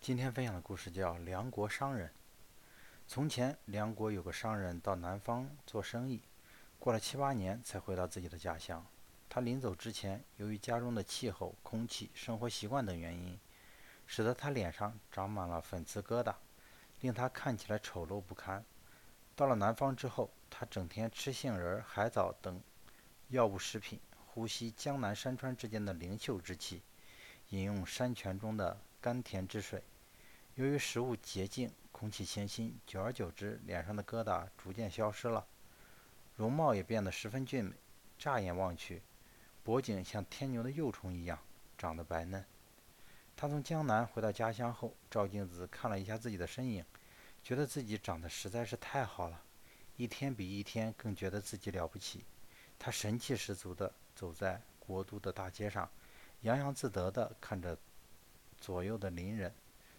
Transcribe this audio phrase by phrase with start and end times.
[0.00, 2.08] 今天分享的故事叫《梁国商人》。
[3.06, 6.22] 从前，梁国有个商人到南方做生意，
[6.78, 8.82] 过了七八年才回到自己的家乡。
[9.28, 13.38] 他临走之前，由于家中的气候、空气、生活习惯等原因，
[14.06, 16.34] 使得他脸上长满了粉刺疙瘩，
[17.00, 18.64] 令他看起来丑陋不堪。
[19.36, 22.58] 到了南方之后，他整天吃杏仁、海藻等
[23.28, 26.82] 药物食品，呼吸江南山川之间的灵秀之气，
[27.50, 29.82] 饮用山泉中的甘甜之水。
[30.54, 35.46] 由于食物洁净，空气清新，久而久之，脸上的疙瘩逐渐消失了，
[36.36, 37.74] 容貌也变得十分俊美。
[38.18, 39.02] 乍眼望去，
[39.62, 41.38] 脖颈像天牛的幼虫一样
[41.78, 42.44] 长得白嫩。
[43.34, 46.84] 他从江南回到家乡后，照镜子看了一下自己的身影，
[47.42, 49.42] 觉得自己长得实在是太好了，
[49.96, 52.26] 一天比一天更觉得自己了不起。
[52.78, 55.90] 他神气十足地走在国都的大街上，
[56.42, 57.78] 洋洋自得地看着
[58.60, 59.52] 左右的邻人。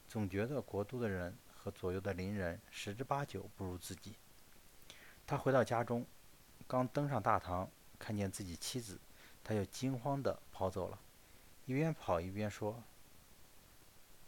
[0.07, 4.17] 总觉得国都的人和左右的邻人十之八九不如自己。
[5.25, 6.05] 他回到家中，
[6.67, 8.99] 刚登上大堂，看见自己妻子，
[9.41, 10.99] 他就惊慌地跑走了，
[11.66, 12.83] 一边跑一边说：“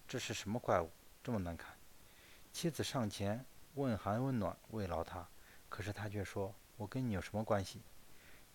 [0.08, 0.90] 这是什么怪物，
[1.22, 1.76] 这么难看？”
[2.54, 5.28] 妻子上前问寒问暖，慰劳他，
[5.68, 7.82] 可是他却说：“我跟你有什么关系？”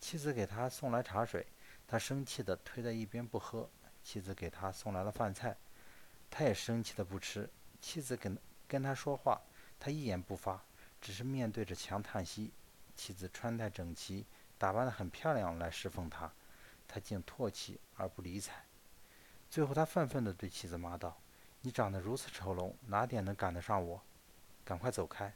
[0.00, 1.47] 妻子给他送来茶水，
[1.86, 3.69] 他生气地推在一边不喝。
[4.03, 5.55] 妻子给他送来了饭菜。
[6.31, 7.48] 他也生气的不吃，
[7.81, 9.41] 妻子跟跟他说话，
[9.81, 10.62] 他一言不发，
[11.01, 12.53] 只是面对着墙叹息。
[12.95, 14.27] 妻子穿戴整齐，
[14.59, 16.33] 打扮得很漂亮来侍奉他，
[16.89, 18.65] 他竟唾弃而不理睬。
[19.49, 21.17] 最后，他愤愤地对妻子骂道
[21.62, 24.03] ：“你长得如此丑陋，哪点能赶得上我？
[24.65, 25.33] 赶快走开！”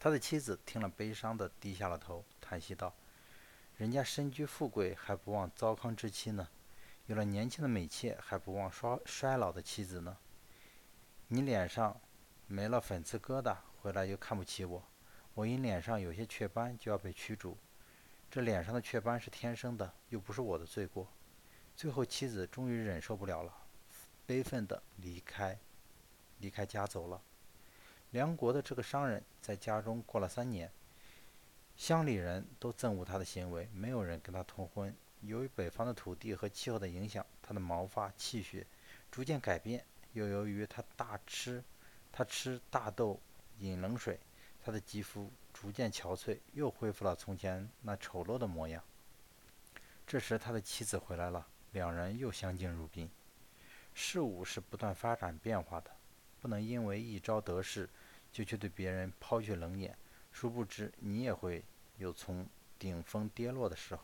[0.00, 2.94] 他的妻子听了，悲伤地低下了头，叹息道
[3.76, 6.48] ：“人家身居富贵，还不忘糟糠之妻呢。”
[7.06, 10.16] 有了年轻的美妾，还不忘衰衰老的妻子呢。
[11.28, 12.00] 你脸上
[12.48, 14.82] 没了粉刺疙瘩，回来又看不起我。
[15.34, 17.56] 我因脸上有些雀斑就要被驱逐，
[18.28, 21.06] 这脸上的雀斑是天生的，又不是我的罪过。
[21.76, 23.52] 最后，妻子终于忍受不了了，
[24.26, 25.56] 悲愤地离开，
[26.38, 27.22] 离开家走了。
[28.10, 30.72] 梁国的这个商人，在家中过了三年，
[31.76, 34.92] 乡里人都憎恶他的行为，没有人跟他通婚。
[35.22, 38.66] 由于北方的土地和气候的影响，他的毛发、气血
[39.10, 39.80] 逐渐改变；
[40.12, 41.62] 又由于他大吃，
[42.12, 43.20] 他吃大豆、
[43.58, 44.18] 饮冷水，
[44.62, 48.82] 他的肌肤逐渐憔悴，又恢复了从前那丑陋的模样。
[50.06, 53.10] 这时，他的妻子回来了，两人又相敬如宾。
[53.94, 55.90] 事物是不断发展变化的，
[56.40, 57.88] 不能因为一朝得势，
[58.30, 59.96] 就去对别人抛去冷眼，
[60.30, 61.64] 殊不知你也会
[61.96, 62.46] 有从
[62.78, 64.02] 顶峰跌落的时候。